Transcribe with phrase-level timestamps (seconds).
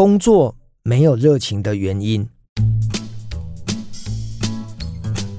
[0.00, 2.26] 工作没有热情的原因。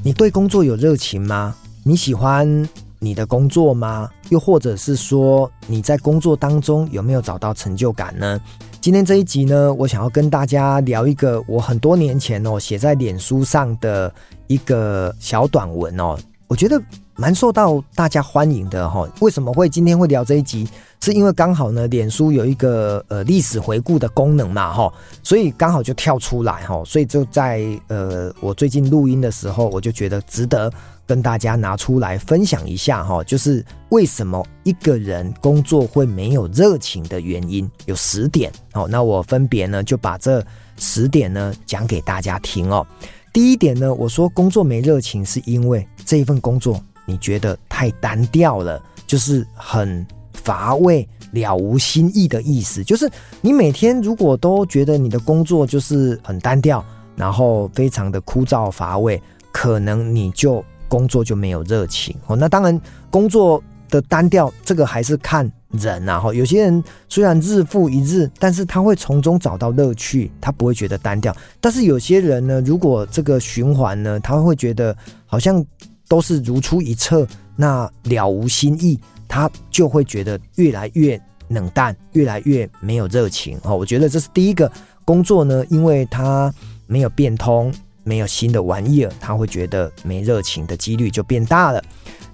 [0.04, 1.56] 你对工作有热情吗？
[1.84, 2.70] 你喜欢
[3.00, 4.08] 你的工作吗？
[4.30, 8.40] 又或者是说你在工作当中有没有找到成就感呢？
[8.80, 14.14] 今天这一集呢，我想要跟大家聊一个我很多年前哦写在脸书上的
[14.46, 16.16] 一个小短文哦，
[16.48, 16.80] 我觉得
[17.22, 19.08] 蛮受到大家欢迎的哈。
[19.20, 20.68] 为什么会今天会聊这一集？
[21.02, 24.92] 是因为刚好呢，脸书有一个呃历史回顾的功能嘛哈，
[25.22, 30.72] 所以刚好就跳出来哈，所以就在呃我最近录音的时候，我就觉得值得。
[31.08, 38.88] 跟大家拿出来分享一下哈，就是为什么一个人工作会没有热情的原因有十点哦。
[38.90, 40.42] 那我分别呢就把这
[40.78, 42.88] 十点呢讲给大家听哦。
[43.34, 52.84] 第一点呢，我说工作没热情是因为这一份工作你觉得太单调了，就是很乏味、了无新意的意思。
[52.84, 53.10] 就是
[53.42, 56.84] 你每天如果都觉得你的工作就是很单调，
[57.16, 60.64] 然后非常的枯燥乏味，可能你就。
[60.92, 62.36] 工作就没有热情哦。
[62.36, 66.20] 那当然，工作的单调，这个还是看人啊。
[66.20, 71.34] 哈，有些人虽然日复一日，但是他会从中找到乐趣，他不会觉得单调。
[71.62, 74.94] 但是有些人呢，如果这个循环呢，他会觉得
[75.26, 75.66] 好像
[76.12, 81.18] 都是如出一辙，那了无新意，他就会觉得越来越
[81.48, 83.58] 冷淡，越来越没有热情。
[83.64, 84.70] 哦，我觉得这是第一个
[85.06, 86.54] 工作呢，因为他
[86.86, 87.74] 没有变通。
[88.04, 91.80] 没有新的玩意儿，他会觉得没热情的几率就变大了。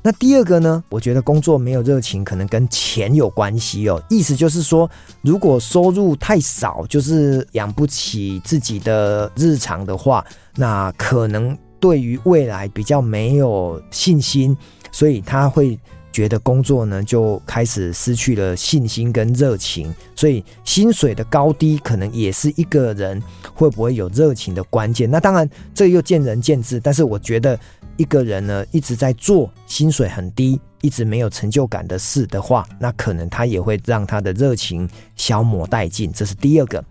[0.01, 0.81] 那第二个呢？
[0.87, 4.01] 我觉得工作没有热情，可能跟钱有关系哦。
[4.09, 4.89] 意思就是说，
[5.21, 14.55] 如果收入太少，就是养不起自己的日常的话，那可能对于未来比较没有信心，
[14.91, 15.79] 所以他会。
[16.09, 23.21] 觉得工作呢，就开始失去了信心跟热情，所以薪水的高低可能也是一个人
[23.53, 25.07] 会不会有热情的关键。
[25.07, 26.79] 那当然，这又见仁见智。
[26.79, 27.59] 但是我觉得，
[27.97, 36.11] 一个人呢一直在做薪水很低、一直没有成就感的事的话，那可能他也会让他的热情消磨殆尽。
[36.11, 36.83] 这是第二个。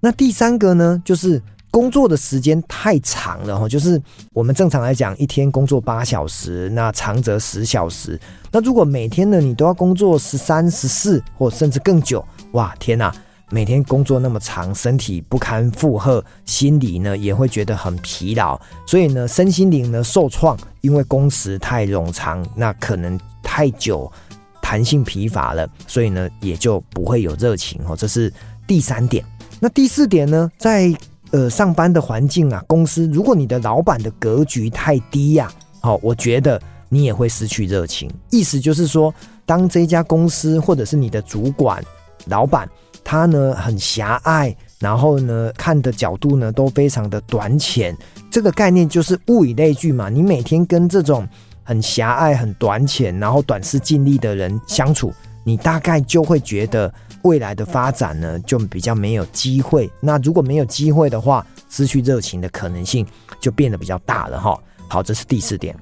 [0.00, 1.40] 那第三个呢，就是。
[1.76, 4.00] 工作的时间太长了哈，就是
[4.32, 8.18] 我们正常来讲，一天工作八小时，那长则十小时。
[8.50, 13.14] 那如果每天呢，你都要工作十三、十四，或甚至更久，哇，天哪！
[13.50, 24.10] 每天工作那么长，身体不堪负荷，心里呢也会觉得很疲劳，所以呢，身心灵呢受创，因为工时太冗长，那可能太久，
[24.62, 27.94] 弹性疲乏了，所以呢也就不会有热情哦。
[27.94, 28.32] 这是
[28.66, 29.22] 第三点。
[29.60, 30.90] 那第四点呢，在
[31.32, 35.50] 呃，上班的环境啊，公司，如果你的老板的格局太低呀，
[35.80, 38.10] 好，我觉得你也会失去热情。
[38.30, 39.12] 意思就是说，
[39.44, 41.82] 当这家公司或者是你的主管、
[42.26, 42.68] 老板，
[43.04, 47.96] 他呢很狭隘，然后呢看的角度呢都非常的短浅，
[48.30, 50.08] 这个概念就是物以类聚嘛。
[50.08, 51.28] 你每天跟这种
[51.62, 55.12] 很狭隘、很短浅，然后短视近利的人相处，
[55.46, 56.92] 你大概就会觉得。
[57.22, 59.90] 未来的发展呢，就比较没有机会。
[59.98, 63.04] 那如果没有机会的话，失去热情的可能性
[63.40, 64.56] 就变得比较大了哈。
[64.88, 65.74] 好，这是第四点。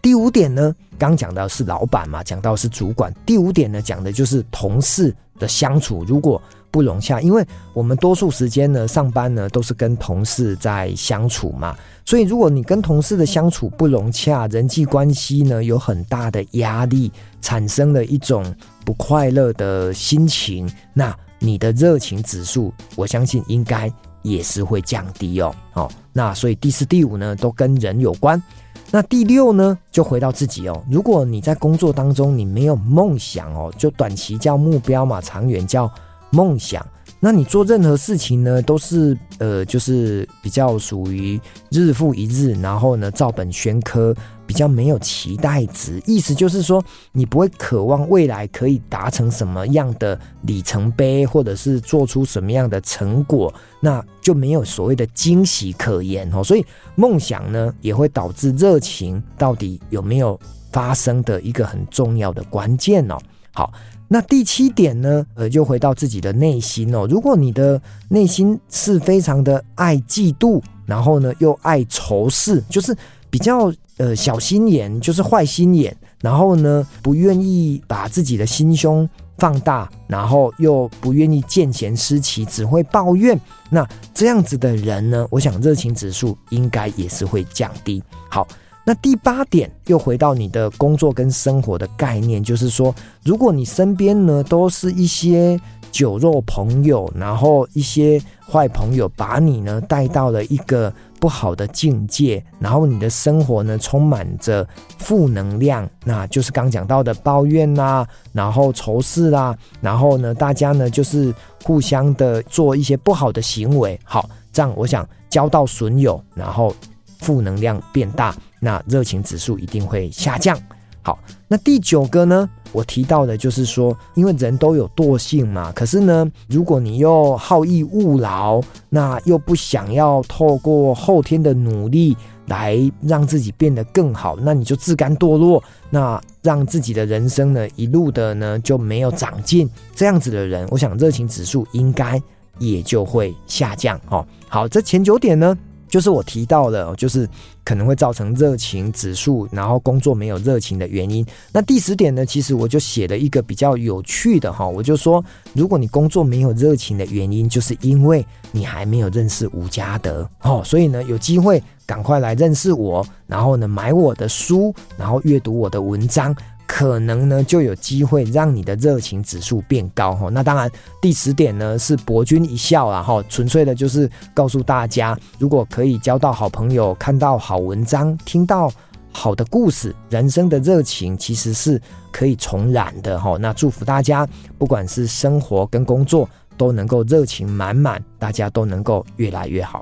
[0.00, 3.12] 第五点呢，刚讲到是老板嘛，讲到是主管。
[3.26, 6.40] 第五点呢，讲的就是同事的相处，如果
[6.72, 17.12] 不融洽，因为我们多数时间呢，上班呢都是跟同事在相处嘛，所以如果你跟同事的相处不融洽，人际关系呢有很大的压力，
[17.42, 18.42] 产生了一种
[18.86, 25.54] 不快乐的心情，那你的热情指数，我相信应该也是会降低哦。
[25.74, 28.42] 哦，那所以第四、第五呢都跟人有关。
[28.90, 30.82] 那第六呢，就回到自己哦。
[30.90, 35.90] 如果你在工作当中你没有梦想哦，就短期叫目标嘛，长远叫。
[36.32, 36.84] 梦想，
[37.20, 41.38] 那你做任何事情呢，都是呃，就是比较属于
[41.70, 44.14] 日复一日，然后呢，照本宣科，
[44.46, 46.02] 比较没有期待值。
[46.06, 46.82] 意思就是说，
[47.12, 56.42] 你不会渴望未来可以达成什么样的里程碑，或者是做出什么样的成果，那就没有所谓的惊喜可言哦。
[56.42, 56.64] 所以，
[56.94, 60.40] 梦想呢，也会导致热情到底有没有
[60.72, 63.18] 发生的一个很重要的关键哦。
[63.52, 63.70] 好。
[64.12, 67.06] 那第七点呢，呃，就回到自己的内心哦。
[67.08, 67.80] 如果你的
[68.10, 72.94] 内心是非常的爱嫉妒，然后呢又爱仇视，就是
[73.30, 88.02] 比较呃小心眼，就是坏心眼，然后呢不愿意把自己的心胸放大，然后又不愿意见贤思齐，只会抱怨，那这样子的人呢，我想热情指数应该也是会降低。
[88.28, 88.46] 好。
[88.84, 92.94] 那第八点又回到你的工作跟生活的概念，就是说，
[93.24, 95.60] 如果你身边呢都是一些
[95.92, 98.20] 酒肉朋友，然后一些
[98.50, 104.66] 坏朋友把你呢带到了一个不好的境界，然后你的生活呢充满着
[104.98, 111.32] 负能量，那就是刚讲到的抱怨啦，然后仇视啦，然后呢大家呢就是
[111.62, 116.74] 互相的做一些不好的行为，好，这样我想交到损友，然后
[117.20, 120.56] 负能量变大，那热情指数一定会下降。
[121.04, 121.18] 好，
[121.48, 122.48] 那第九个呢？
[122.70, 125.72] 我提到的就是说，因为人都有惰性嘛。
[125.72, 132.16] 可是呢，如果你又好逸恶劳，那又不想要透过后天的努力
[132.46, 135.60] 来让自己变得更好，那你就自甘堕落，
[135.90, 139.68] 那让自己的人生呢一路的呢就没有长进。
[139.96, 142.22] 这样子的人，我想热情指数应该
[142.60, 144.00] 也就会下降。
[144.08, 145.58] 哦，好，这前九点呢。
[145.92, 147.28] 就是我提到的，就是
[147.62, 151.24] 可能会造成热情指数，然后工作没有热情的原因。
[151.52, 155.22] 那第十点呢，其实我就写了一个比较有趣的哈，我就说，
[155.52, 166.34] 如果你工作没有热情的原因，就是因为你还没有认识吴家德 哦，所以呢，有机会赶快来认识我，然后呢，买我的书，然后阅读我的文章。
[166.74, 170.30] 可能呢就有机会让你的热情指数变高哈。
[170.30, 170.70] 那当然，
[171.02, 178.72] 第十点呢是博君一笑啦哈，纯粹的就是告诉大家，如果可以交到好朋友，看到好文章，听到
[179.12, 181.78] 好的故事，人生的热情其实是
[182.10, 183.36] 可以重燃的哈。
[183.38, 184.26] 那祝福大家，
[184.56, 186.26] 不管是生活跟工作，
[186.56, 189.78] 都能够热情满满，大家都能够越来越好。